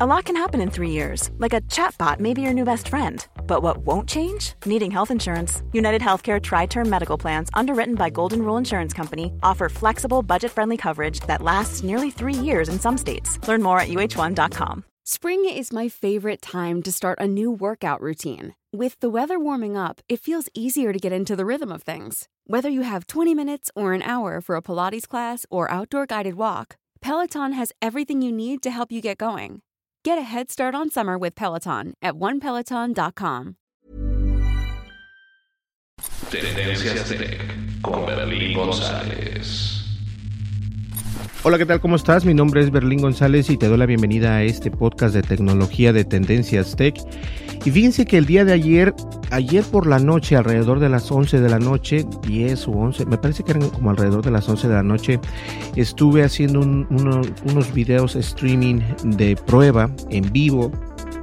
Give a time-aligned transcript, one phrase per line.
[0.00, 2.86] A lot can happen in three years, like a chatbot may be your new best
[2.86, 3.26] friend.
[3.48, 4.52] But what won't change?
[4.64, 5.64] Needing health insurance.
[5.72, 10.52] United Healthcare Tri Term Medical Plans, underwritten by Golden Rule Insurance Company, offer flexible, budget
[10.52, 13.40] friendly coverage that lasts nearly three years in some states.
[13.48, 14.84] Learn more at uh1.com.
[15.04, 18.54] Spring is my favorite time to start a new workout routine.
[18.72, 22.28] With the weather warming up, it feels easier to get into the rhythm of things.
[22.46, 26.34] Whether you have 20 minutes or an hour for a Pilates class or outdoor guided
[26.34, 29.62] walk, Peloton has everything you need to help you get going.
[30.04, 33.56] Get a head start on summer with Peloton at onepeloton.com.
[36.30, 37.40] Tendencias Tech
[37.82, 39.84] con Berlín González.
[41.42, 41.80] Hola, ¿qué tal?
[41.80, 42.24] ¿Cómo estás?
[42.24, 45.92] Mi nombre es Berlín González y te doy la bienvenida a este podcast de tecnología
[45.92, 46.94] de Tendencias Tech.
[47.64, 48.94] Y fíjense que el día de ayer,
[49.30, 53.18] ayer por la noche, alrededor de las 11 de la noche, 10 o 11, me
[53.18, 55.20] parece que eran como alrededor de las 11 de la noche,
[55.76, 60.70] estuve haciendo un- uno- unos videos streaming de prueba en vivo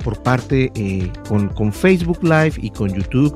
[0.04, 3.36] por parte eh, con, Facebook Live y con YouTube,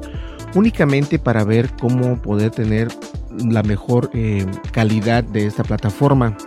[0.53, 2.89] únicamente para ver cómo poder tener
[3.43, 6.37] la mejor eh, calidad de esta plataforma.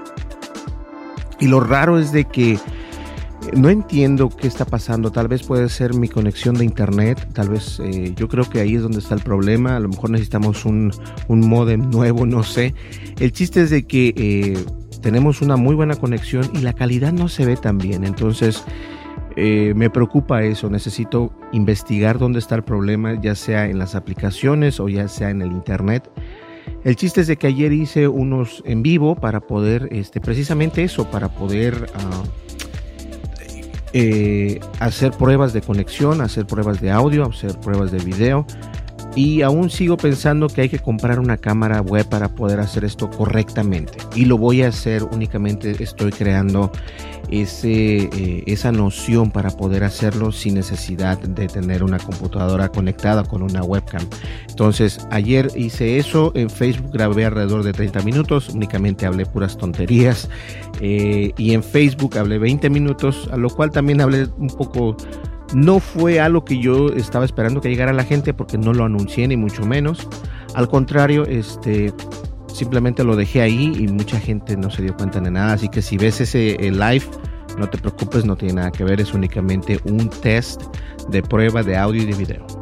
[1.40, 2.56] Y lo raro es de que
[3.56, 5.10] no entiendo qué está pasando.
[5.10, 7.28] Tal vez puede ser mi conexión de internet.
[7.32, 9.76] Tal vez eh, yo creo que ahí es donde está el problema.
[9.76, 10.92] A lo mejor necesitamos un,
[11.28, 12.74] un modem nuevo, no sé.
[13.18, 14.64] El chiste es de que eh,
[15.00, 18.04] tenemos una muy buena conexión y la calidad no se ve tan bien.
[18.04, 18.64] Entonces
[19.36, 20.70] eh, me preocupa eso.
[20.70, 25.42] Necesito investigar dónde está el problema, ya sea en las aplicaciones o ya sea en
[25.42, 26.10] el internet.
[26.84, 31.10] El chiste es de que ayer hice unos en vivo para poder, este, precisamente eso,
[31.10, 32.22] para poder ah,
[33.92, 38.46] eh, hacer pruebas de conexión, hacer pruebas de audio, hacer pruebas de video.
[39.14, 43.10] Y aún sigo pensando que hay que comprar una cámara web para poder hacer esto
[43.10, 43.98] correctamente.
[44.14, 46.72] Y lo voy a hacer únicamente, estoy creando
[47.30, 53.42] ese, eh, esa noción para poder hacerlo sin necesidad de tener una computadora conectada con
[53.42, 54.06] una webcam.
[54.48, 60.28] Entonces, ayer hice eso, en Facebook grabé alrededor de 30 minutos, únicamente hablé puras tonterías.
[60.80, 64.96] eh, y en Facebook hablé 20 minutos, a lo cual también hablé un poco
[65.54, 69.28] no fue algo que yo estaba esperando que llegara la gente porque no lo anuncié
[69.28, 70.08] ni mucho menos.
[70.54, 71.92] Al contrario, este
[72.52, 75.54] simplemente lo dejé ahí y mucha gente no se dio cuenta de nada.
[75.54, 77.04] Así que si ves ese live,
[77.58, 80.62] no te preocupes, no tiene nada que ver, es únicamente un test
[81.08, 82.61] de prueba de audio y de video.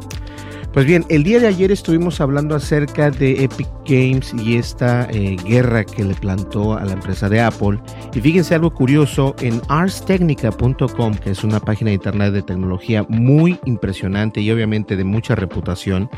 [0.73, 5.35] Pues bien, el día de ayer estuvimos hablando acerca de Epic Games y esta eh,
[5.45, 7.77] guerra que le plantó a la empresa de Apple.
[8.13, 13.59] Y fíjense algo curioso, en arstechnica.com, que es una página de internet de tecnología muy
[13.65, 16.09] impresionante y obviamente de mucha reputación,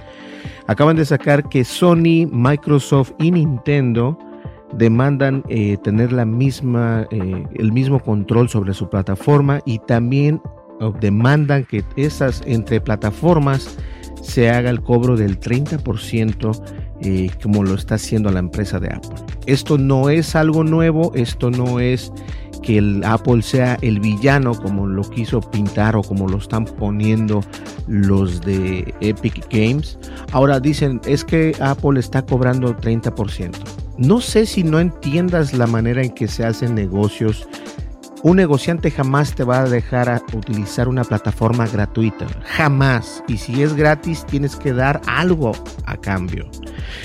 [0.68, 4.20] acaban de sacar que Sony, Microsoft y Nintendo
[4.78, 10.40] demandan eh, tener la misma, eh, el mismo control sobre su plataforma y también
[10.80, 13.80] oh, demandan que esas entre plataformas
[14.24, 16.62] se haga el cobro del 30%
[17.02, 19.20] eh, como lo está haciendo la empresa de Apple.
[19.46, 22.12] Esto no es algo nuevo, esto no es
[22.64, 27.42] que el Apple sea el villano como lo quiso pintar o como lo están poniendo
[27.88, 30.00] los de Epic Games.
[30.32, 33.52] Ahora dicen, es que Apple está cobrando 30%.
[33.98, 37.48] No sé si no entiendas la manera en que se hacen negocios
[38.24, 42.26] un negociante jamás te va a dejar utilizar una plataforma gratuita.
[42.46, 43.22] Jamás.
[43.28, 45.52] Y si es gratis, tienes que dar algo
[45.86, 46.50] a cambio.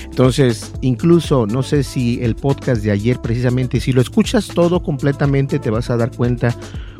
[0.05, 5.59] Entonces, incluso, no sé si el podcast de ayer precisamente, si lo escuchas todo completamente,
[5.59, 6.55] te vas a dar cuenta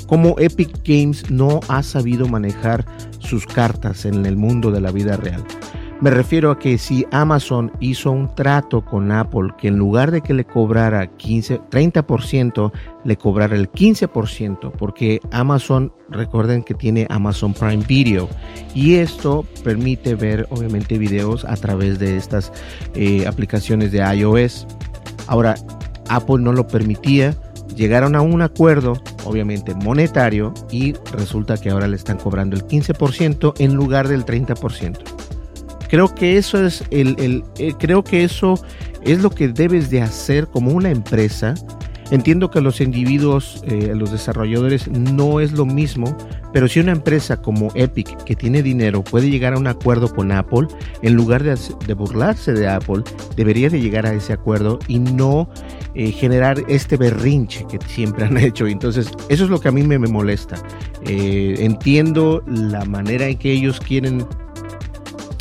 [0.07, 2.85] cómo Epic Games no ha sabido manejar
[3.19, 5.43] sus cartas en el mundo de la vida real.
[6.01, 10.21] Me refiero a que si Amazon hizo un trato con Apple que en lugar de
[10.21, 12.71] que le cobrara 15, 30%,
[13.03, 18.29] le cobrara el 15%, porque Amazon, recuerden que tiene Amazon Prime Video
[18.73, 22.53] y esto permite ver obviamente videos a través de estas
[22.93, 24.67] eh, aplicaciones de iOS.
[25.27, 25.55] Ahora,
[26.07, 27.35] Apple no lo permitía,
[27.75, 28.93] llegaron a un acuerdo,
[29.25, 35.18] obviamente monetario, y resulta que ahora le están cobrando el 15% en lugar del 30%.
[35.89, 38.63] Creo que eso es el, el eh, creo que eso
[39.03, 41.55] es lo que debes de hacer como una empresa
[42.11, 46.17] Entiendo que los individuos, eh, los desarrolladores, no es lo mismo,
[46.51, 50.31] pero si una empresa como Epic, que tiene dinero, puede llegar a un acuerdo con
[50.31, 50.67] Apple,
[51.03, 53.03] en lugar de, burlarse de Apple,
[53.35, 55.51] debería de llegar a ese acuerdo y no
[55.93, 58.65] eh, generar este berrinche que siempre han hecho.
[58.65, 60.55] Entonces, eso es lo que a mí me, me molesta.
[61.05, 64.25] Eh, entiendo la manera en que ellos quieren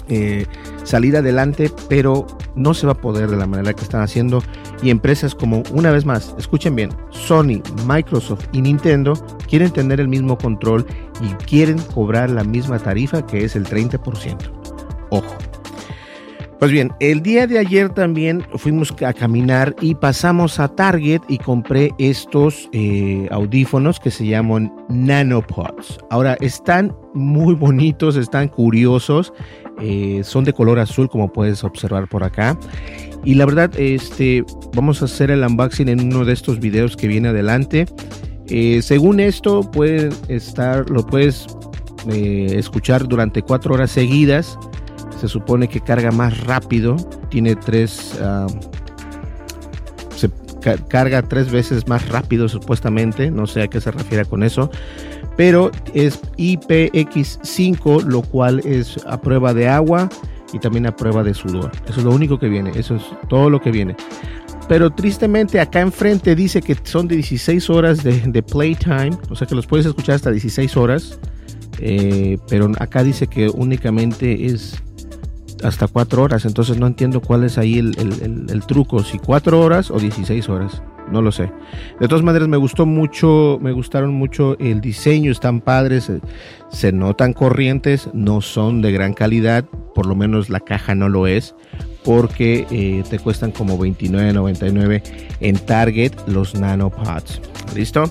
[0.09, 0.47] eh,
[0.85, 4.43] salir adelante, pero no se va a poder de la manera que están haciendo.
[4.83, 9.15] Y empresas como, una vez más, escuchen bien, Sony, Microsoft y Nintendo
[9.49, 10.87] quieren tener el mismo control
[11.21, 14.37] y quieren cobrar la misma tarifa que es el 30%.
[15.11, 15.48] Ojo.
[16.59, 21.39] Pues bien, el día de ayer también fuimos a caminar y pasamos a Target y
[21.39, 25.99] compré estos eh, audífonos que se llaman Nanopods.
[26.11, 29.33] Ahora, están muy bonitos, están curiosos,
[29.81, 32.59] eh, son de color azul como puedes observar por acá.
[33.23, 34.45] Y la verdad, este,
[34.75, 37.87] vamos a hacer el unboxing en uno de estos videos que viene adelante.
[38.49, 41.47] Eh, según esto, pueden estar, lo puedes
[42.09, 44.59] escuchar durante cuatro horas seguidas
[45.19, 46.97] se supone que carga más rápido,
[47.29, 48.49] tiene tres, uh,
[50.15, 50.31] se
[50.61, 54.71] ca carga tres veces más rápido supuestamente, no sé a qué se refiere con eso,
[55.37, 60.09] pero es IPX5, lo cual es a prueba de agua
[60.53, 61.71] y también a prueba de sudor.
[61.89, 63.97] Eso es lo único que viene, eso es todo lo que viene.
[64.69, 69.47] Pero tristemente acá enfrente dice que son de 16 horas de, de playtime, o sea
[69.47, 71.19] que los puedes escuchar hasta 16 horas.
[71.81, 74.83] Eh, pero acá dice que únicamente es
[75.63, 76.45] hasta 4 horas.
[76.45, 80.83] Entonces no entiendo cuál es ahí el, el, truco, si 4 horas o 16 horas.
[81.11, 81.51] No lo sé.
[82.01, 86.21] De todas maneras, me gustó mucho, me gustaron mucho el diseño, están padres, se,
[86.71, 89.65] se notan corrientes, no son de gran calidad,
[89.95, 91.55] por lo menos la caja no lo es,
[92.05, 95.03] porque eh, te cuestan como 29.99
[95.41, 97.41] en Target los nanopods.
[97.75, 98.05] ¿Listo?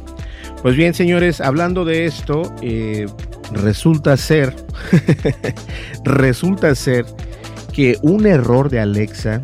[0.61, 3.05] Pues bien, señores, hablando de esto, eh,
[3.53, 4.55] resulta ser,
[6.03, 7.05] resulta ser
[7.77, 9.39] que un error de Alexa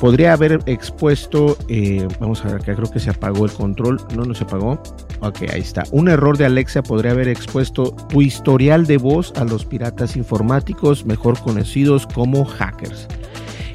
[0.00, 4.24] podría haber expuesto, eh, vamos a ver acá, creo que se apagó el control, no,
[4.24, 4.82] no se apagó.
[5.20, 5.84] Ok, ahí está.
[5.90, 11.04] Un error de Alexa podría haber expuesto tu historial de voz a los piratas informáticos,
[11.04, 13.06] mejor conocidos como hackers.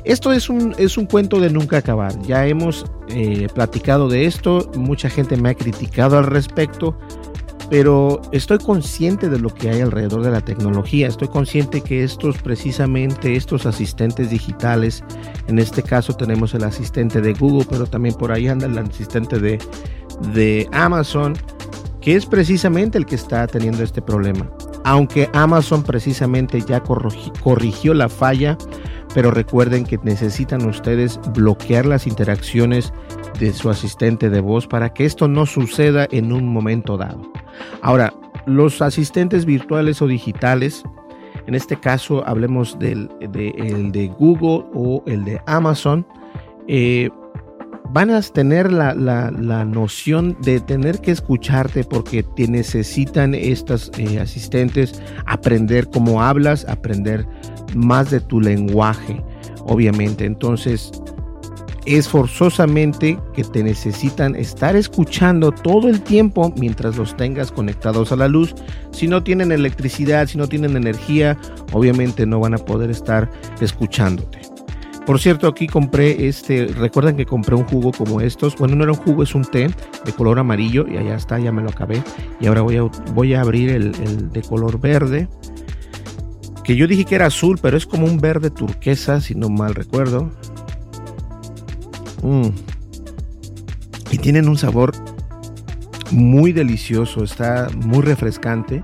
[0.06, 2.19] Esto es un, es un cuento de nunca acabar.
[2.24, 6.98] Ya hemos eh, platicado de esto, mucha gente me ha criticado al respecto,
[7.69, 11.07] pero estoy consciente de lo que hay alrededor de la tecnología.
[11.07, 15.04] Estoy consciente que estos precisamente, estos asistentes digitales,
[15.48, 19.39] en este caso tenemos el asistente de Google, pero también por ahí anda el asistente
[19.39, 19.60] de,
[20.33, 21.33] de Amazon,
[22.01, 24.50] que es precisamente el que está teniendo este problema.
[24.83, 28.57] Aunque Amazon precisamente ya corrigió la falla,
[29.13, 32.92] pero recuerden que necesitan ustedes bloquear las interacciones
[33.39, 37.31] de su asistente de voz para que esto no suceda en un momento dado.
[37.81, 38.13] Ahora,
[38.45, 40.83] los asistentes virtuales o digitales,
[41.47, 46.06] en este caso hablemos del de, Google o el de Amazon,
[46.68, 47.09] eh,
[47.89, 53.91] van a tener la, la, la, noción de tener que escucharte porque te necesitan estas
[53.97, 57.27] eh, asistentes aprender cómo hablas, aprender
[57.75, 59.21] más de tu lenguaje,
[59.65, 60.25] obviamente.
[60.25, 60.91] Entonces,
[61.85, 68.15] es forzosamente que te necesitan estar escuchando todo el tiempo mientras los tengas conectados a
[68.15, 68.56] la luz.
[68.91, 71.38] Si no tienen electricidad, si no tienen energía,
[71.71, 74.39] obviamente no van a poder estar escuchándote.
[75.06, 78.56] Por cierto, aquí compré este, recuerdan que compré un jugo como estos.
[78.56, 79.69] Bueno, no era un jugo, es un té
[80.06, 82.01] de color amarillo y allá está, ya me lo acabé.
[82.39, 85.27] Y ahora voy a, abrir el de color verde.
[86.63, 89.75] Que yo dije que era azul, pero es como un verde turquesa, si no mal
[89.75, 90.31] recuerdo.
[92.23, 92.49] Mm.
[94.11, 94.94] Y tienen un sabor
[96.11, 98.83] muy delicioso, está muy refrescante.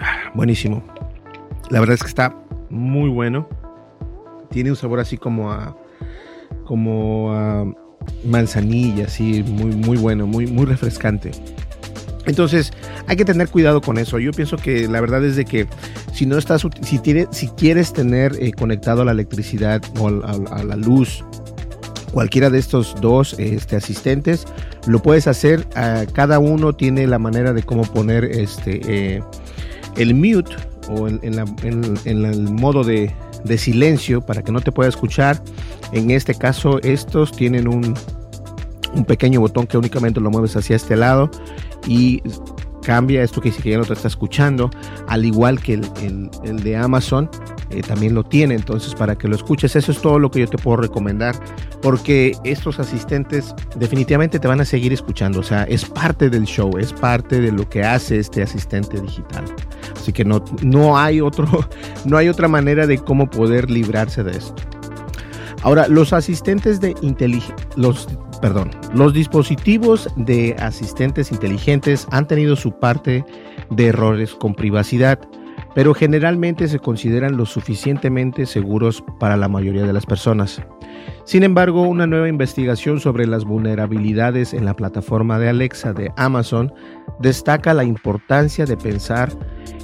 [0.00, 0.82] Ah, buenísimo.
[1.70, 2.34] La verdad es que está
[2.70, 3.48] muy bueno.
[4.50, 5.76] Tiene un sabor así como a
[6.64, 7.64] como a
[8.24, 11.32] manzanilla, así muy muy bueno, muy muy refrescante.
[12.24, 12.72] Entonces,
[13.06, 14.18] hay que tener cuidado con eso.
[14.18, 15.66] Yo pienso que la verdad es de que
[16.16, 16.98] si no estás, si,
[17.30, 21.22] si quieres tener eh, conectado a la electricidad o a, la luz
[22.10, 24.46] cualquiera de estos dos este, asistentes,
[24.86, 25.66] lo puedes hacer.
[25.76, 29.22] Uh, cada uno tiene la manera de cómo poner este, eh,
[29.98, 30.56] el mute
[30.88, 31.20] o en,
[32.06, 35.42] el modo de, de silencio para que no te pueda escuchar.
[35.92, 37.94] En este caso, estos tienen un,
[38.94, 41.30] un pequeño botón que únicamente lo mueves hacia este lado
[41.86, 42.22] y
[42.86, 44.70] cambia, esto que dice que ya no te está escuchando,
[45.08, 47.28] al igual que el, el, de Amazon
[47.70, 50.46] eh, también lo tiene, entonces para que lo escuches, eso es todo lo que yo
[50.46, 51.34] te puedo recomendar,
[51.82, 56.78] porque estos asistentes definitivamente te van a seguir escuchando, o sea, es parte del show,
[56.78, 59.44] es parte de lo que hace este asistente digital.
[59.96, 61.68] Así que no, no, hay otro,
[62.04, 64.62] no hay otra manera de cómo poder librarse de esto.
[65.62, 68.06] Ahora, los asistentes de inteligencia, los
[68.40, 73.24] perdón, los dispositivos de asistentes inteligentes han tenido su parte
[73.70, 75.18] de errores con privacidad,
[75.74, 80.62] pero generalmente se consideran lo suficientemente seguros para la mayoría de las personas.
[81.24, 86.72] Sin embargo, una nueva investigación sobre las vulnerabilidades en la plataforma de Alexa de Amazon
[87.20, 89.30] destaca la importancia de pensar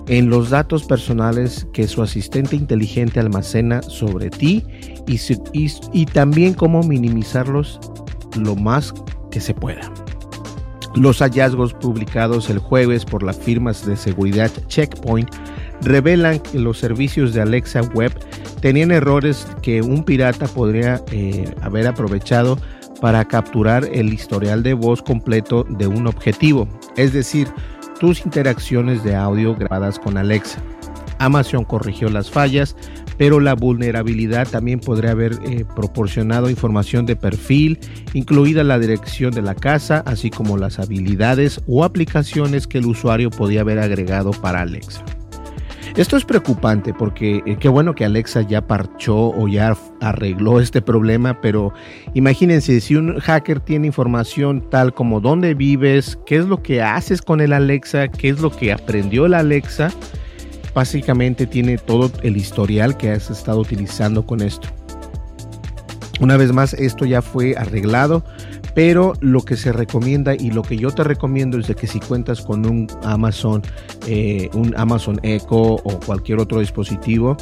[0.06, 4.64] en los datos personales que su asistente inteligente almacena sobre ti
[5.06, 5.21] y,
[5.92, 7.80] y, también cómo minimizarlos
[8.36, 8.94] lo más
[9.30, 9.92] que se pueda.
[10.94, 15.28] Los hallazgos publicados el jueves por las firmas de seguridad Checkpoint
[15.80, 18.12] revelan que los servicios de Alexa Web
[18.60, 22.58] tenían errores que un pirata podría eh, haber aprovechado
[23.00, 27.48] para capturar el historial de voz completo de un objetivo, es decir,
[27.98, 30.62] tus interacciones de audio grabadas con Alexa.
[31.18, 32.76] Amazon corrigió las fallas,
[33.19, 37.78] pero la vulnerabilidad también podría haber eh, proporcionado información de perfil,
[38.14, 43.31] incluida la dirección de la casa, así como las habilidades o aplicaciones que el usuario
[43.31, 45.04] podía haber agregado para Alexa.
[45.97, 50.81] Esto es preocupante porque eh, qué bueno que Alexa ya parchó o ya arregló este
[50.81, 51.75] problema, pero
[52.14, 57.21] imagínense si un hacker tiene información tal como dónde vives, qué es lo que haces
[57.21, 59.90] con el Alexa, qué es lo que aprendió el Alexa,
[60.74, 64.68] básicamente tiene todo el historial que has estado utilizando con esto.
[66.20, 68.24] Una vez más, esto ya fue arreglado,
[68.74, 72.00] pero lo que se recomienda y lo que yo te recomiendo es de que si
[72.00, 73.62] cuentas con un Amazon,
[74.06, 77.36] eh, un Amazon Echo o cualquier otro dispositivo,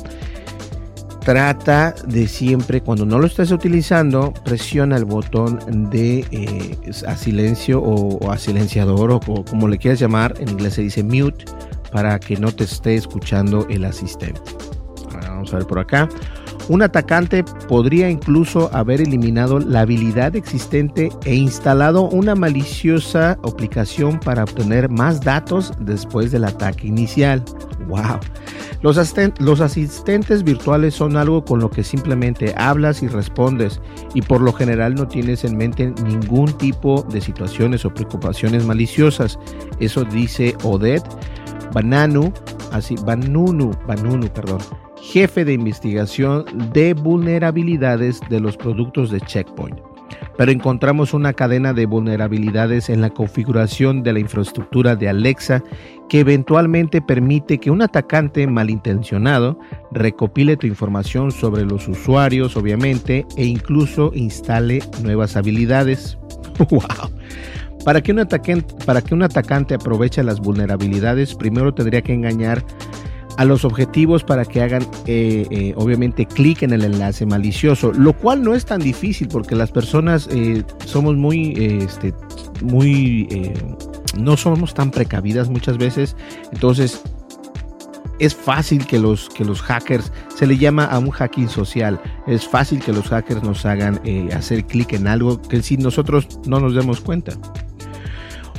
[1.25, 5.60] trata de siempre, cuando no lo estés utilizando, presiona el botón
[5.90, 10.82] de eh, a silencio o, a silenciador o, como le quieras llamar, en inglés se
[10.82, 11.44] dice mute,
[11.92, 14.40] para que no te esté escuchando el asistente.
[15.12, 16.09] vamos a ver por acá.
[16.70, 24.44] Un atacante podría incluso haber eliminado la habilidad existente e instalado una maliciosa aplicación para
[24.44, 27.42] obtener más datos después del ataque inicial.
[27.88, 28.20] ¡Wow!
[28.82, 28.97] Los,
[29.40, 33.80] los, asistentes virtuales son algo con lo que simplemente hablas y respondes
[34.14, 39.40] y por lo general no tienes en mente ningún tipo de situaciones o preocupaciones maliciosas.
[39.80, 41.04] Eso dice Odette
[41.73, 42.33] Bananu,
[42.73, 44.61] así, Banunu, Banunu, perdón,
[45.00, 49.79] jefe de investigación de vulnerabilidades de los productos de Checkpoint.
[50.37, 55.62] Pero encontramos una cadena de vulnerabilidades en la configuración de la infraestructura de Alexa
[56.09, 59.59] que eventualmente permite que un atacante malintencionado
[59.93, 66.19] recopile tu información sobre los usuarios, obviamente, e incluso instale nuevas habilidades.
[66.71, 67.20] ¡Wow!
[67.84, 72.64] Para que, un atacante, para que un atacante aproveche las vulnerabilidades, primero tendría que engañar
[73.40, 78.12] a los objetivos para que hagan eh, eh, obviamente clic en el enlace malicioso, lo
[78.12, 82.12] cual no es tan difícil porque las personas eh, somos muy, este,
[82.60, 83.54] muy,
[84.18, 86.16] no somos tan precavidas muchas veces,
[86.52, 87.00] entonces
[88.18, 92.46] es fácil que los, que los hackers, se le llama a un hacking social, es
[92.46, 94.02] fácil que los hackers nos hagan
[94.37, 97.32] hacer clic en algo que si nosotros no nos demos cuenta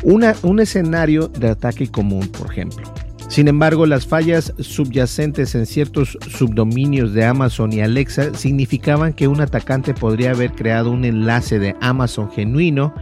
[0.04, 2.84] un escenario de ataque común, por ejemplo.
[3.32, 9.40] Sin embargo, las fallas subyacentes en ciertos subdominios de Amazon y Alexa significaban que un
[9.40, 12.94] atacante podría haber creado un enlace de Amazon genuino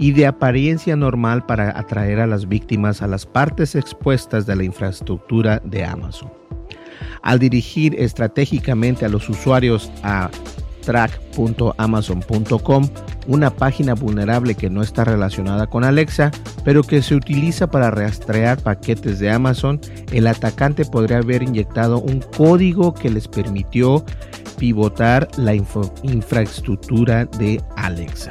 [0.00, 4.64] y de apariencia normal para atraer a las víctimas a las partes expuestas de la
[4.64, 6.32] infraestructura de Amazon.
[7.22, 10.30] Al dirigir estratégicamente a los usuarios a
[10.84, 12.88] track.amazon.com,
[13.26, 16.30] una página vulnerable que no está relacionada con Alexa,
[16.64, 19.80] pero que se utiliza para rastrear paquetes de Amazon,
[20.12, 24.04] el atacante podría haber inyectado un código que les permitió
[24.58, 28.30] pivotar la infraestructura de Alexa,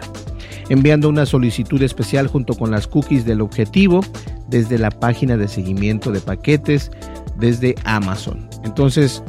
[0.69, 4.01] enviando una solicitud especial junto con las cookies del objetivo
[4.47, 6.91] desde la página de seguimiento de paquetes
[7.37, 8.47] desde Amazon.
[8.63, 9.23] Entonces,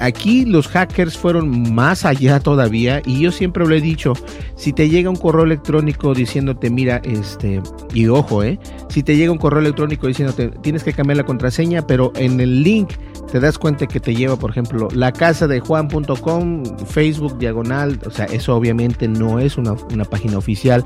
[0.00, 4.12] aquí los hackers fueron más allá todavía y yo siempre lo he dicho,
[4.56, 7.60] si te llega un correo electrónico diciéndote, mira, este,
[7.94, 11.86] y ojo, eh, si te llega un correo electrónico diciéndote, tienes que cambiar la contraseña,
[11.86, 12.92] pero en el link
[13.30, 18.10] te das cuenta que te lleva, por ejemplo, la casa de juan.com, Facebook diagonal, o
[18.10, 19.74] sea, eso obviamente no es una,
[20.10, 20.84] página oficial,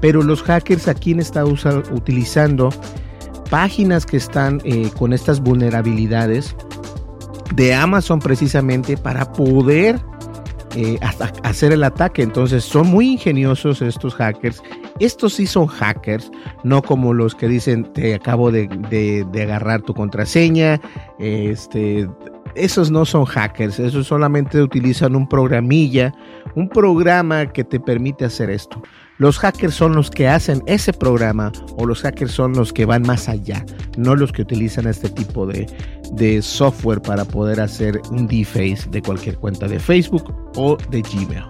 [0.00, 1.54] pero los hackers aquí estado
[1.92, 2.70] utilizando
[3.50, 6.56] páginas que están eh, con estas vulnerabilidades
[7.54, 10.00] de Amazon precisamente para poder
[10.76, 10.98] eh,
[11.42, 12.22] hacer el ataque.
[12.22, 14.62] Entonces son muy ingeniosos estos hackers.
[15.00, 16.30] Estos sí son hackers,
[16.62, 20.80] no como los que dicen te acabo de, de agarrar tu contraseña,
[21.18, 22.08] este,
[22.54, 26.12] esos no son hackers, esos solamente utilizan un programilla,
[26.54, 28.80] un programa que te permite hacer esto.
[29.18, 33.02] Los hackers son los que hacen ese programa o los hackers son los que van
[33.02, 33.64] más allá,
[33.96, 39.38] no los que utilizan este tipo de, software para poder hacer un deface de cualquier
[39.38, 41.44] cuenta de Facebook o de Gmail.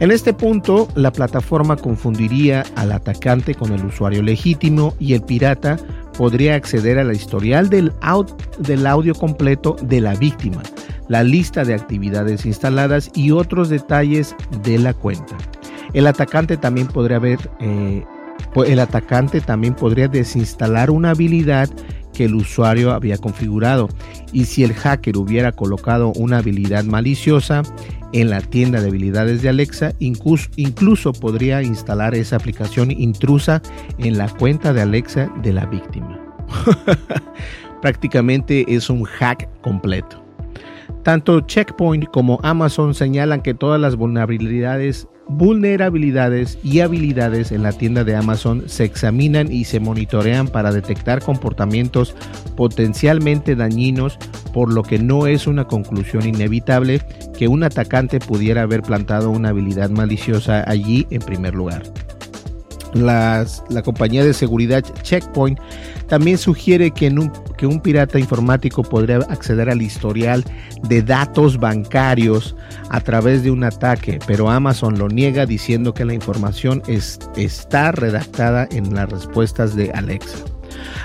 [0.00, 5.76] En este punto, la plataforma confundiría al atacante con el usuario legítimo y el pirata
[6.18, 7.92] podría acceder a la historial del,
[8.58, 10.62] del audio completo de la víctima,
[11.08, 15.36] la lista de actividades instaladas y otros detalles de la cuenta.
[15.94, 18.04] El atacante también podría ver, eh,
[18.66, 21.70] el atacante también podría desinstalar una habilidad
[22.12, 23.88] que el usuario había configurado
[24.32, 27.62] y si el hacker hubiera colocado una habilidad maliciosa
[28.12, 33.60] en la tienda de habilidades de Alexa, incluso podría instalar esa aplicación intrusa
[33.98, 36.20] en la cuenta de Alexa de la víctima.
[37.82, 40.24] Prácticamente es un hack completo.
[41.02, 48.04] Tanto Checkpoint como Amazon señalan que todas las vulnerabilidades vulnerabilidades y habilidades en la tienda
[48.04, 48.64] de Amazon.
[48.66, 52.14] Se examinan y se monitorean para detectar comportamientos
[52.56, 54.18] potencialmente dañinos,
[54.52, 57.02] por lo que no es una conclusión inevitable
[57.36, 61.82] que un atacante pudiera haber plantado una habilidad maliciosa allí en primer lugar
[62.94, 63.46] la
[63.84, 65.58] compañía de seguridad Checkpoint
[66.06, 70.44] también sugiere que, un, que un pirata informático podría acceder al historial
[70.82, 72.54] de datos bancarios
[72.90, 78.68] a través de un ataque, pero Amazon lo niega diciendo que la información está redactada
[78.70, 80.38] en las respuestas de Alexa.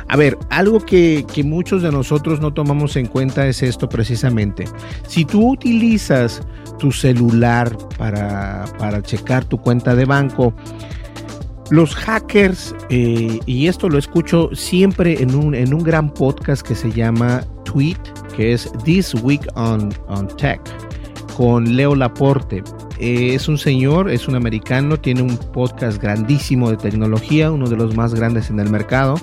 [0.08, 4.66] A ver, algo que, muchos de nosotros no tomamos en cuenta es esto precisamente.
[5.08, 6.42] Si tú utilizas
[6.80, 10.54] tu celular para, para checar tu cuenta de banco,
[11.72, 16.76] los hackers, eh, y esto lo escucho siempre en un, en un gran podcast que
[16.76, 17.98] se llama Tweet,
[18.36, 20.62] que es This Week on, on Tech,
[21.38, 22.64] con Leo Laporte.
[23.00, 27.78] Eh, es un señor, es un americano, tiene un podcast grandísimo de tecnología, uno de
[27.78, 29.16] los más grandes en el mercado.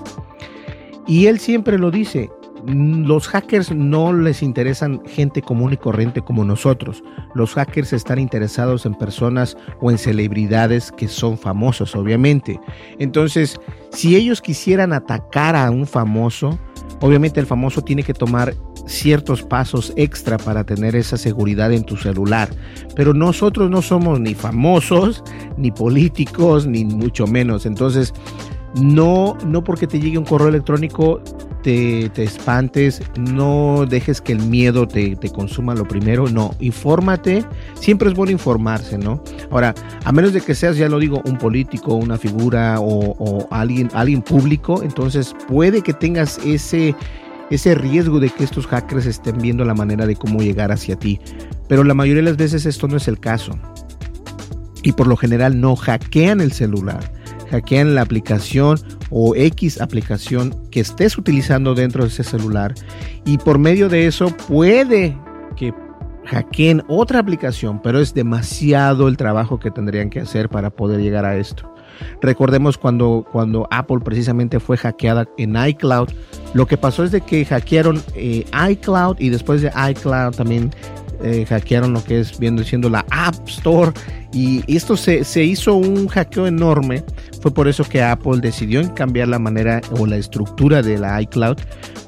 [1.06, 2.30] Y él siempre lo dice,
[2.66, 7.02] los hackers no les interesan gente común y corriente como nosotros.
[7.34, 12.58] Los hackers están interesados en personas o en celebridades que son famosos, obviamente.
[12.98, 16.58] Entonces, si ellos quisieran atacar a un famoso,
[17.00, 18.54] obviamente el famoso tiene que tomar
[18.86, 22.48] ciertos pasos extra para tener esa seguridad en tu celular.
[22.94, 25.22] Pero nosotros no somos ni famosos,
[25.56, 27.66] ni políticos, ni mucho menos.
[27.66, 28.12] Entonces,
[28.80, 31.20] no, no porque te llegue un correo electrónico
[31.66, 38.14] te, espantes, no dejes que el miedo te, consuma lo primero, no, infórmate, siempre es
[38.14, 39.20] bueno informarse, ¿no?
[39.50, 39.74] Ahora,
[40.04, 44.22] a menos de que seas, ya lo digo, un político, una figura o, alguien, alguien
[44.22, 46.94] público, entonces puede que tengas ese,
[47.50, 51.18] ese riesgo de que estos hackers estén viendo la manera de cómo llegar hacia ti,
[51.66, 53.58] pero la mayoría de las veces esto no es el caso.
[54.84, 57.15] Y por lo general no hackean el celular
[57.50, 58.78] hackean la aplicación
[59.10, 62.74] o X aplicación que estés utilizando dentro de ese celular
[63.24, 65.16] y por medio de eso puede
[65.56, 65.72] que
[66.26, 71.24] hackeen otra aplicación, pero es demasiado el trabajo que tendrían que hacer para poder llegar
[71.24, 71.72] a esto.
[72.20, 76.10] Recordemos cuando, cuando Apple precisamente fue hackeada en iCloud,
[76.52, 80.70] lo que pasó es de que hackearon eh, iCloud y después de iCloud también
[81.22, 83.92] eh, hackearon lo que es viendo siendo la App Store
[84.36, 87.02] y esto se, se, hizo un hackeo enorme.
[87.40, 91.56] Fue por eso que Apple decidió cambiar la manera o la estructura de la iCloud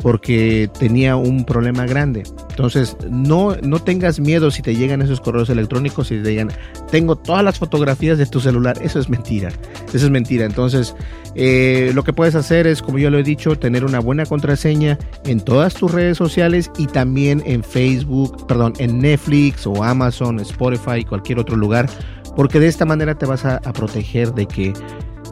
[0.02, 2.24] porque tenía un problema grande.
[2.50, 6.50] Entonces, no, no tengas miedo si te llegan esos correos electrónicos y te digan,
[6.90, 8.78] tengo todas las fotografías de tu celular.
[8.82, 9.48] Eso es mentira.
[9.92, 10.44] Eso es mentira.
[10.44, 10.94] Entonces,
[11.34, 14.98] eh, lo que puedes hacer es, como yo lo he dicho, tener una buena contraseña
[15.24, 21.04] en todas tus redes sociales y también en Facebook, perdón, en Netflix o Amazon, Spotify,
[21.04, 21.88] cualquier otro lugar,
[22.36, 24.72] porque de esta manera te vas a, proteger de que,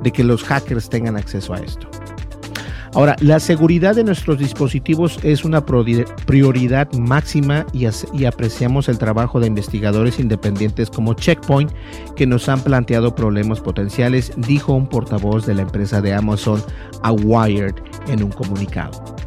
[0.03, 1.89] de que los hackers tengan acceso a esto.
[2.97, 7.85] Ahora, la seguridad de nuestros dispositivos es una prioridad máxima y,
[8.25, 11.71] apreciamos el trabajo de investigadores independientes como Checkpoint
[12.17, 16.63] que nos han planteado problemas potenciales, dijo un portavoz de la empresa de Amazon
[17.03, 17.75] a Wired
[18.09, 19.26] en un comunicado.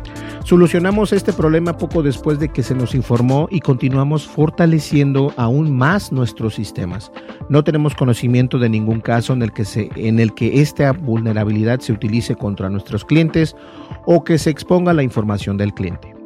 [0.49, 6.11] Solucionamos este problema poco después de que se nos informó y continuamos fortaleciendo aún más
[6.11, 7.11] nuestros sistemas.
[7.49, 11.81] No tenemos conocimiento de ningún caso en el que, se, en el que esta vulnerabilidad
[11.81, 13.55] se utilice contra nuestros clientes
[14.07, 16.18] o que se exponga la información del cliente.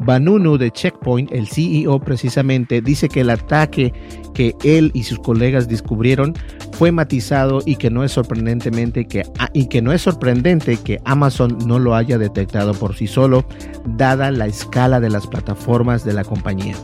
[0.00, 3.92] Banunu de Checkpoint, el CEO precisamente, dice que el ataque
[4.34, 6.34] que él y sus colegas descubrieron
[6.72, 11.58] fue matizado y que no es sorprendentemente que y que no es sorprendente que Amazon
[11.66, 13.44] no lo haya detectado por sí solo,
[13.84, 16.74] dada la escala de las plataformas de la compañía.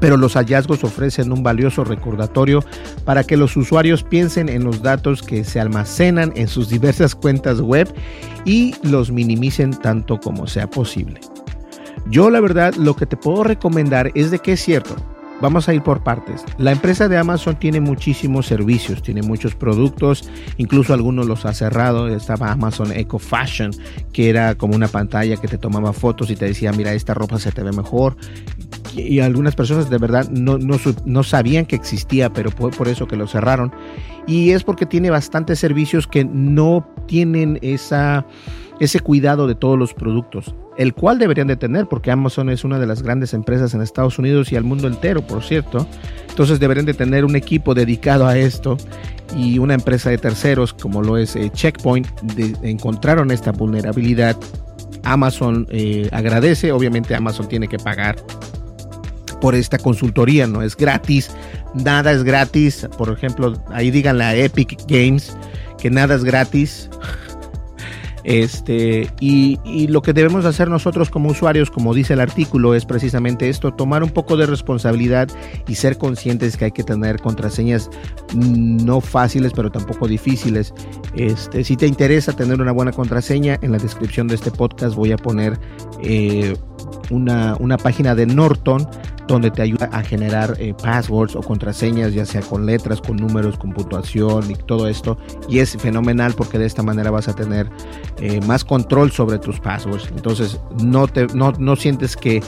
[0.00, 2.64] Pero los hallazgos ofrecen un valioso recordatorio
[3.04, 7.60] para que los usuarios piensen en los datos que se almacenan en sus diversas cuentas
[7.60, 7.88] web
[8.44, 11.20] y los minimicen tanto como sea posible.
[12.10, 14.96] Yo la verdad lo que te puedo recomendar es de que es cierto.
[15.42, 16.44] Vamos a ir por partes.
[16.56, 22.06] La empresa de Amazon tiene muchísimos servicios, tiene muchos productos, incluso algunos los ha cerrado.
[22.06, 23.72] Estaba Amazon Eco Fashion,
[24.12, 27.40] que era como una pantalla que te tomaba fotos y te decía, mira, esta ropa
[27.40, 28.16] se te ve mejor.
[28.94, 33.16] Y algunas personas de verdad no, no, sabían que existía, pero fue por eso que
[33.16, 33.72] lo cerraron.
[34.28, 38.26] Y es porque tiene bastantes servicios que no tienen esa
[38.78, 42.78] ese cuidado de todos los productos, el cual deberían de tener porque Amazon es una
[42.78, 45.86] de las grandes empresas en Estados Unidos y al mundo entero, por cierto.
[46.28, 48.76] Entonces deberían de tener un equipo dedicado a esto
[49.36, 52.06] y una empresa de terceros como lo es eh, Checkpoint
[52.62, 54.36] encontraron esta vulnerabilidad.
[55.04, 58.16] Amazon eh, agradece, obviamente Amazon tiene que pagar
[59.40, 61.30] por esta consultoría, no es gratis,
[61.74, 62.88] nada es gratis.
[62.96, 65.36] Por ejemplo, ahí digan la Epic Games
[65.78, 66.88] que nada es gratis.
[68.24, 69.58] Este, y,
[69.88, 74.02] lo que debemos hacer nosotros como usuarios, como dice el artículo, es precisamente esto, tomar
[74.02, 75.28] un poco de responsabilidad
[75.66, 77.90] y ser conscientes que hay que tener contraseñas
[78.34, 80.72] no fáciles, pero tampoco difíciles.
[81.16, 85.12] Este, si te interesa tener una buena contraseña, en la descripción de este podcast voy
[85.12, 85.58] a poner
[86.02, 86.56] eh,
[87.10, 88.86] una, una página de Norton
[89.26, 93.56] donde te ayuda a generar eh, passwords o contraseñas, ya sea con letras, con números,
[93.56, 95.16] con puntuación y todo esto.
[95.48, 97.68] Y es fenomenal porque de esta manera vas a tener
[98.18, 100.08] eh, más control sobre tus passwords.
[100.14, 102.42] Entonces no, te, no, no sientes que,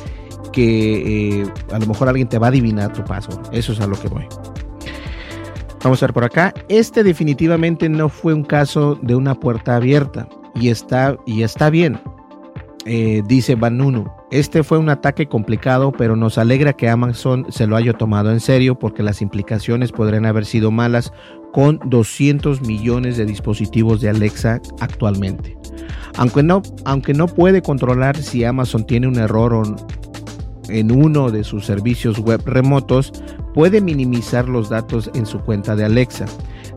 [0.52, 3.40] que eh, a lo mejor alguien te va a adivinar tu password.
[3.52, 4.26] Eso es a lo que voy.
[5.82, 6.52] Vamos a ver por acá.
[6.68, 12.00] Este definitivamente no fue un caso de una puerta abierta y está, y está bien.
[13.26, 17.92] Dice Banunu, este fue un ataque complicado, pero nos alegra que Amazon se lo haya
[17.92, 21.12] tomado en serio porque las implicaciones podrían haber sido malas
[21.52, 25.56] con 200 millones de dispositivos de Alexa actualmente.
[26.16, 29.62] Aunque no, aunque no puede controlar si Amazon tiene un error
[30.68, 33.12] en uno de sus servicios web remotos,
[33.54, 36.26] puede minimizar los datos en su cuenta de Alexa.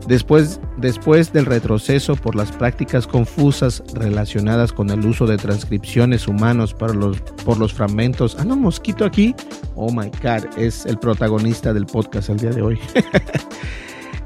[0.08, 6.74] Después, después del retroceso por las prácticas confusas relacionadas con el uso de transcripciones humanos
[6.94, 8.34] los, por los fragmentos.
[8.40, 9.34] Ah, no, mosquito aquí.
[9.76, 12.78] Oh my God, es el protagonista del podcast el día de hoy.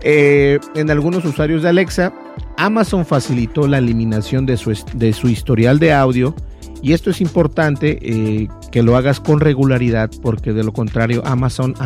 [0.05, 2.13] Eh, en algunos usuarios de Alexa,
[2.57, 6.35] Amazon facilitó la eliminación de su, de su historial de audio.
[6.83, 11.77] Y esto es importante eh, que lo hagas con regularidad porque de lo contrario Amazon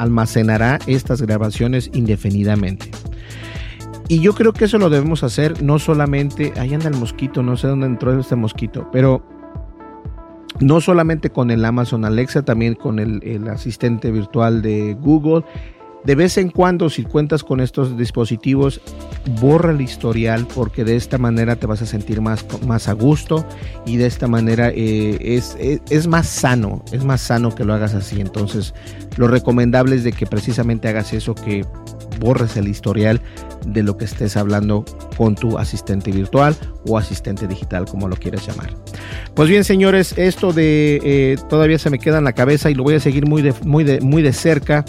[0.00, 2.90] almacenará estas grabaciones indefinidamente.
[4.10, 7.56] Y yo creo que eso lo debemos hacer no solamente, ahí anda el mosquito, no
[7.56, 9.22] sé dónde entró este mosquito, pero
[10.58, 15.44] no solamente con el Amazon Alexa, también con el, asistente virtual de Google.
[16.04, 18.80] De vez en cuando, si cuentas con estos dispositivos,
[19.40, 23.46] borra el historial porque de esta manera te vas a sentir más, más a gusto
[23.84, 27.74] y de esta manera eh, es, es, es, más sano, es más sano que lo
[27.74, 28.20] hagas así.
[28.20, 28.74] Entonces,
[29.16, 31.66] lo recomendable es de que precisamente hagas eso, que
[32.18, 33.20] borres el historial
[33.66, 34.84] de lo que estés hablando
[35.16, 38.70] con tu asistente virtual o asistente digital, como lo quieras llamar.
[39.34, 42.84] Pues bien, señores, esto de eh, todavía se me queda en la cabeza y lo
[42.84, 44.84] voy a seguir muy de, muy de, muy de cerca.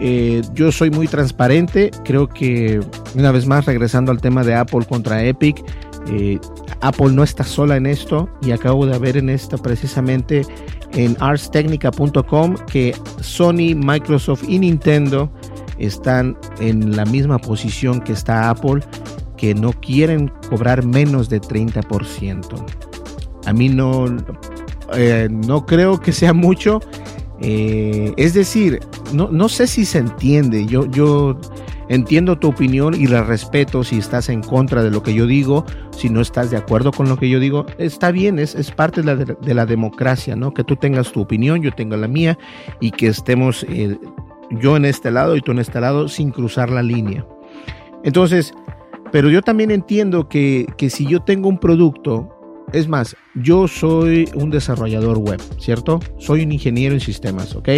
[0.00, 1.90] Eh, yo soy muy transparente.
[2.04, 2.80] Creo que
[3.14, 5.62] una vez más, regresando al tema de Apple contra Epic,
[6.08, 6.38] eh,
[6.80, 10.42] Apple no está sola en esto y acabo de ver en esto precisamente
[10.92, 15.30] en artstechnica.com que Sony, Microsoft y Nintendo
[15.78, 18.82] están en la misma posición que está Apple,
[19.36, 22.64] que no quieren cobrar menos de 30%.
[23.46, 24.06] A mí no,
[24.94, 26.80] eh, no creo que sea mucho.
[27.40, 28.80] Eh, es decir,
[29.12, 30.66] no, no, sé si se entiende.
[30.66, 31.38] Yo, yo
[31.88, 35.64] entiendo tu opinión y la respeto si estás en contra de lo que yo digo,
[35.90, 37.66] si no estás de acuerdo con lo que yo digo.
[37.78, 40.54] Está bien, es, es parte de la, de la, democracia, ¿no?
[40.54, 42.38] Que tú tengas tu opinión, yo tenga la mía
[42.80, 43.98] y que estemos eh,
[44.50, 47.26] yo en este lado y tú en este lado sin cruzar la línea.
[48.04, 48.54] Entonces,
[49.12, 52.35] pero yo también entiendo que, si yo tengo un producto
[52.72, 56.00] Es más, yo soy un desarrollador web, ¿cierto?
[56.18, 57.68] Soy un ingeniero en sistemas, ¿ok?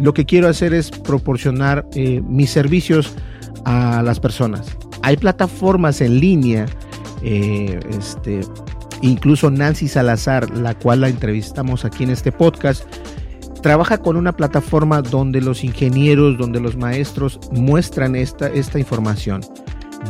[0.00, 3.14] Lo que quiero hacer es proporcionar eh, mis servicios
[3.64, 4.76] a las personas.
[5.02, 6.66] Hay plataformas en línea,
[7.22, 8.40] eh, este,
[9.02, 12.84] incluso Nancy Salazar, la cual la entrevistamos aquí en este podcast,
[13.62, 19.42] trabaja con una plataforma donde los ingenieros, donde los maestros muestran esta, esta información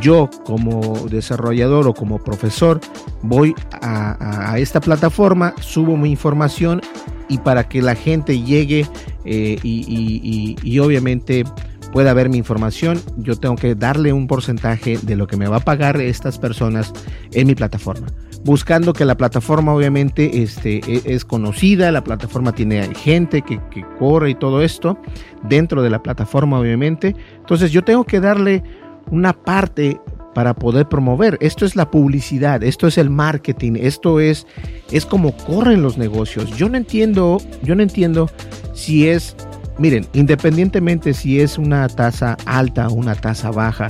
[0.00, 2.80] yo como desarrollador o como profesor
[3.22, 6.80] voy a, esta plataforma, subo mi información
[7.28, 8.86] y para que la gente llegue
[9.24, 11.44] eh, y, obviamente
[11.92, 15.58] pueda ver mi información, yo tengo que darle un porcentaje de lo que me va
[15.58, 16.90] a pagar estas personas
[17.32, 18.06] en mi plataforma.
[18.44, 23.84] Buscando que la plataforma obviamente este, e, es conocida, la plataforma tiene gente que, que
[23.98, 24.98] corre y todo esto
[25.42, 27.14] dentro de la plataforma obviamente.
[27.36, 28.62] Entonces yo tengo que darle
[29.10, 30.00] una parte
[30.34, 31.38] para poder promover.
[31.40, 34.46] Esto es la publicidad, esto es el marketing, esto es
[34.90, 36.56] es como corren los negocios.
[36.56, 38.30] Yo no entiendo, yo no entiendo
[38.74, 39.36] si es,
[39.78, 43.88] miren, independientemente si es una tasa alta o una tasa baja,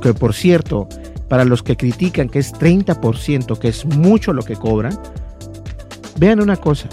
[0.00, 0.88] que por cierto,
[1.28, 4.98] para los que critican que es 30%, que es mucho lo que cobran,
[6.18, 6.88] vean una cosa.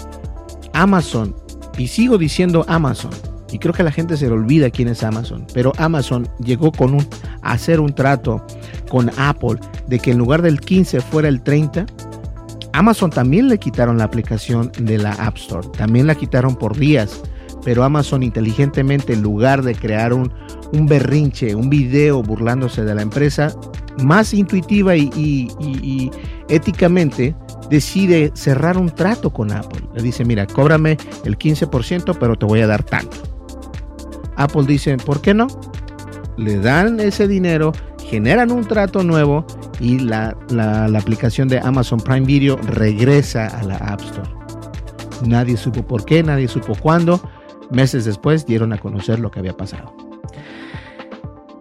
[0.72, 1.36] Amazon,
[1.76, 3.12] y sigo diciendo Amazon,
[3.52, 5.46] y creo que la gente se le olvida quién es Amazon.
[5.52, 7.06] Pero Amazon llegó con un,
[7.42, 8.44] a hacer un trato
[8.88, 11.84] con Apple de que en lugar del 15 fuera el 30.
[12.72, 15.68] Amazon también le quitaron la aplicación de la App Store.
[15.76, 17.20] También la quitaron por días.
[17.62, 20.32] Pero Amazon inteligentemente, en lugar de crear un,
[20.72, 23.54] un berrinche, un video burlándose de la empresa,
[24.02, 26.10] más intuitiva y, y
[26.48, 27.36] éticamente,
[27.68, 29.82] decide cerrar un trato con Apple.
[29.94, 33.31] Le dice, mira, cóbrame el 15%, pero te voy a dar tanto.
[34.42, 35.46] Apple dice, ¿por qué no?
[36.36, 37.72] Le dan ese dinero,
[38.08, 39.46] generan un trato nuevo
[39.80, 40.36] y la,
[40.96, 44.28] aplicación de Amazon Prime Video regresa a la App Store.
[45.26, 47.20] Nadie supo por qué, nadie supo cuándo.
[47.70, 49.94] Meses después dieron a conocer lo que había pasado.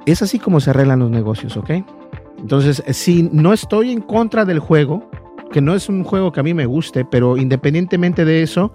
[0.05, 1.69] Es así como se arreglan los negocios, ¿ok?
[2.39, 5.09] Entonces, si no estoy en contra del juego,
[5.51, 8.73] que no es un juego que a mí me guste, pero independientemente de eso,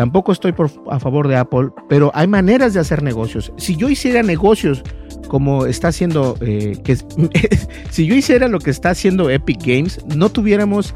[0.00, 0.54] Tampoco estoy
[0.90, 3.52] a favor de Apple, pero hay maneras de hacer negocios.
[3.58, 4.82] Si yo hiciera negocios
[5.28, 6.80] como está haciendo, eh,
[7.90, 10.94] si yo hiciera lo que está haciendo Epic Games, no tuviéramos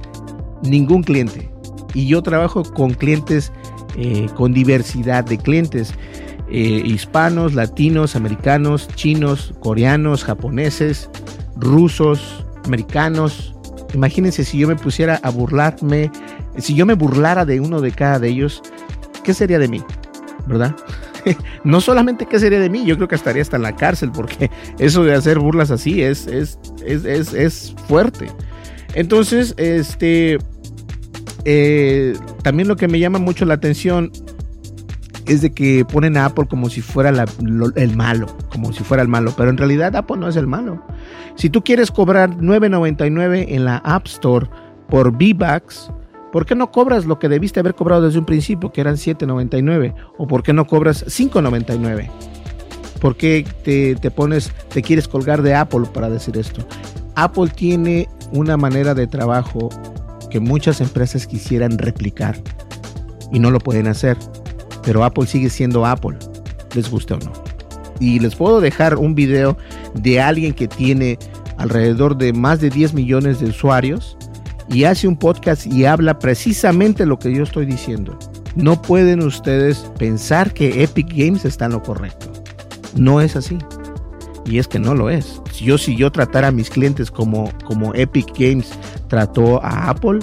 [0.63, 1.53] ningún cliente.
[1.93, 3.53] Y yo trabajo con clientes,
[3.99, 5.93] eh, con diversidad de clientes.
[6.49, 11.11] Eh, hispanos, latinos, americanos, chinos, coreanos, japoneses,
[11.57, 13.55] rusos, americanos.
[13.93, 16.11] Imagínense si yo me pusiera a burlarme,
[16.57, 18.63] si yo me burlara de uno de cada de ellos,
[19.25, 19.83] ¿qué sería de mí?
[20.47, 20.77] ¿Verdad?
[21.65, 24.51] no solamente qué sería de mí, yo creo que estaría hasta en la cárcel, porque
[24.79, 28.31] eso de hacer burlas así es, es, es, fuerte.
[28.95, 30.39] Entonces, este,
[31.45, 34.13] eh, también lo que me llama mucho la atención
[35.27, 37.11] es de que ponen a Apple como si fuera
[37.77, 40.85] el malo, como si fuera el malo, pero en realidad Apple no es el malo.
[41.35, 44.49] Si tú quieres cobrar 9.99 en la App Store
[44.89, 45.91] por V-Bucks,
[46.35, 49.95] ¿Por qué no cobras lo que debiste haber cobrado desde un principio, que eran 7.99?
[50.19, 52.11] ¿O por qué no cobras 5.99?
[53.01, 56.67] ¿Por qué te, te, pones, te quieres colgar de Apple para decir esto?
[57.15, 59.69] Apple tiene una manera de trabajo
[60.29, 62.37] que muchas empresas quisieran replicar
[63.31, 64.17] y no lo pueden hacer.
[64.83, 66.17] Pero Apple sigue siendo Apple,
[66.75, 67.33] les guste o no.
[68.01, 69.57] Y les puedo dejar un video
[69.95, 71.17] de alguien que tiene
[71.59, 74.19] alrededor de más de 10 millones de usuarios
[74.69, 78.19] y hace un podcast y habla precisamente lo que yo estoy diciendo.
[78.57, 82.33] No pueden ustedes pensar que Epic Games está en lo correcto.
[82.97, 83.59] No es así.
[84.47, 85.41] Y es que no lo es.
[85.53, 88.71] Si yo, si yo tratara a mis clientes como, como Epic Games
[89.09, 90.21] trató a Apple,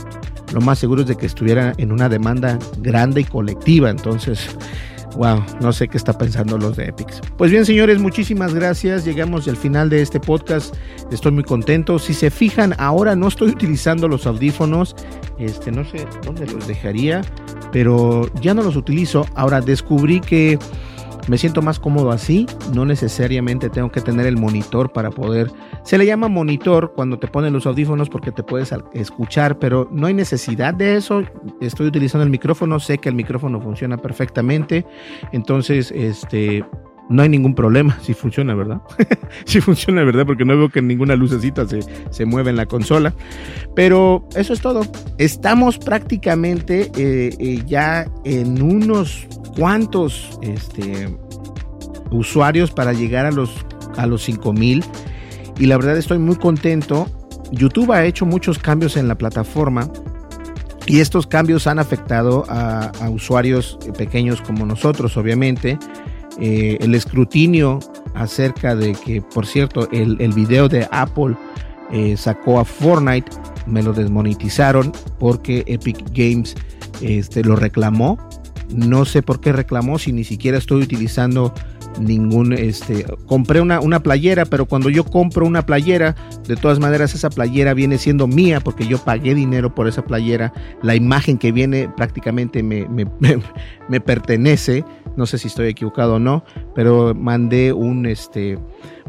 [0.54, 3.89] lo más seguro es de que estuviera en una demanda grande y colectiva.
[3.89, 4.56] Entonces,
[5.15, 7.21] Wow, no sé qué está pensando los de Epics.
[7.38, 9.04] Pues bien, señores, muchísimas gracias.
[9.04, 10.76] Llegamos al final de este podcast.
[11.12, 12.00] Estoy muy contento.
[12.00, 14.95] Si se fijan, ahora no estoy utilizando los audífonos.
[15.38, 17.21] Este, no sé dónde los dejaría,
[17.71, 19.26] pero ya no los utilizo.
[19.36, 20.58] Ahora descubrí que
[21.27, 25.51] me siento más cómodo así, no necesariamente tengo que tener el monitor para poder...
[25.84, 30.07] Se le llama monitor cuando te ponen los audífonos porque te puedes escuchar, pero no
[30.07, 31.23] hay necesidad de eso.
[31.60, 34.86] Estoy utilizando el micrófono, sé que el micrófono funciona perfectamente,
[35.31, 36.63] entonces este
[37.09, 38.81] no hay ningún problema si funciona, ¿verdad?
[39.45, 40.25] si funciona, ¿verdad?
[40.25, 43.13] Porque no veo que ninguna lucecita se, se mueva en la consola.
[43.75, 44.81] Pero eso es todo.
[45.17, 51.09] Estamos prácticamente eh, eh, ya en unos cuantos este,
[52.11, 53.51] usuarios para llegar a los,
[53.97, 54.83] a los 5000.
[55.59, 57.07] Y la verdad estoy muy contento.
[57.51, 59.91] YouTube ha hecho muchos cambios en la plataforma
[60.87, 65.77] Y estos cambios han afectado a, usuarios pequeños como nosotros, obviamente.
[66.41, 67.80] Eh, el escrutinio
[68.15, 71.36] acerca de que, por cierto, el, el video de Apple
[71.91, 73.30] eh, sacó a Fortnite,
[73.67, 76.56] me lo desmonetizaron porque Epic Games
[77.01, 78.17] este, lo reclamó.
[78.73, 81.54] No sé por qué reclamó si ni siquiera estoy utilizando
[81.99, 86.15] ningún, este, compré una, una playera, pero cuando yo compro una playera,
[86.47, 90.54] de todas maneras esa playera viene siendo mía porque yo pagué dinero por esa playera,
[90.82, 93.06] la imagen que viene prácticamente me, me,
[93.89, 96.43] me, pertenece, no sé si estoy equivocado o no,
[96.75, 98.58] pero mandé un, este,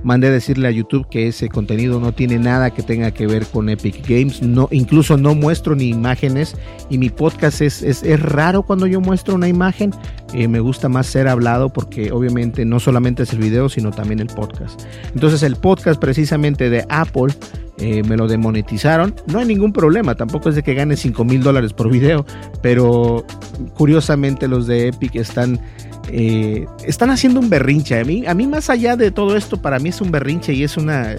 [0.02, 3.68] mandé decirle a YouTube que ese contenido no tiene nada que tenga que ver con
[3.68, 4.42] Epic Games.
[4.42, 6.56] No, incluso no muestro ni imágenes.
[6.90, 9.92] Y mi podcast es, es, raro cuando yo muestro una imagen.
[10.34, 14.20] Eh, me gusta más ser hablado porque obviamente no solamente es el video, sino también
[14.20, 14.82] el podcast.
[15.14, 17.34] Entonces el podcast precisamente de Apple
[17.78, 19.14] eh, me lo demonetizaron.
[19.26, 22.24] No hay ningún problema, tampoco es de que gane 5 mil dólares por video,
[22.62, 23.24] pero
[23.74, 25.58] curiosamente los de Epic están
[26.08, 28.00] eh, están haciendo un berrinche.
[28.00, 30.64] A mí, a mí, más allá de todo esto, para mí es un berrinche y
[30.64, 31.16] es una.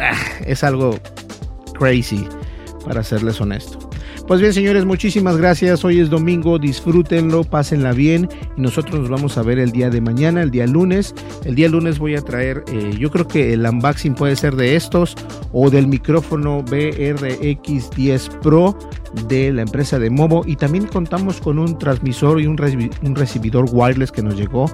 [0.00, 0.98] Ah, es algo
[1.74, 2.26] crazy,
[2.84, 3.90] para serles honesto.
[4.30, 5.84] Pues bien, señores, muchísimas gracias.
[5.84, 8.28] Hoy es domingo, disfrútenlo, pásenla bien.
[8.56, 11.16] Y nosotros nos vamos a ver el día de mañana, el día lunes.
[11.44, 14.76] El día lunes voy a traer, eh, yo creo que el unboxing puede ser de
[14.76, 15.16] estos
[15.50, 18.78] o del micrófono BRX10 Pro
[19.26, 20.42] de la empresa de Movo.
[20.46, 22.56] Y también contamos con un transmisor y un,
[23.02, 24.70] un recibidor wireless que nos llegó,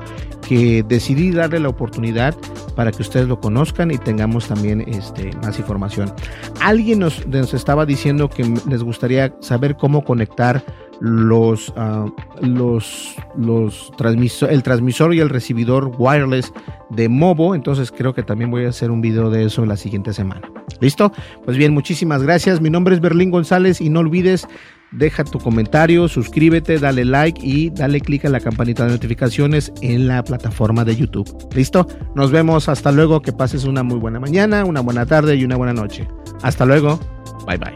[0.46, 2.35] que decidí darle la oportunidad
[2.75, 6.12] para que ustedes lo conozcan y tengamos también este, más información.
[6.61, 10.62] Alguien nos, nos estaba diciendo que les gustaría saber cómo conectar
[11.01, 16.53] los, uh, los, los transmisor, el transmisor y el recibidor wireless
[16.91, 17.55] de Movo.
[17.55, 20.51] Entonces creo que también voy a hacer un video de eso la siguiente semana.
[20.81, 21.13] ¿Listo?
[21.45, 22.61] Pues bien, muchísimas gracias.
[22.61, 24.47] Mi nombre es Berlín González y no olvides
[24.93, 30.09] deja tu comentario, suscríbete, dale like y dale click a la campanita de notificaciones en
[30.09, 31.27] la plataforma de YouTube.
[31.55, 31.87] ¿Listo?
[32.15, 32.69] Nos vemos.
[32.69, 33.23] Hasta luego.
[33.23, 36.07] Que pases una muy buena mañana, una buena tarde y una buena noche.
[36.43, 36.99] Hasta luego.
[37.47, 37.73] Bye bye.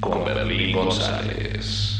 [0.00, 1.99] Con Berlín González.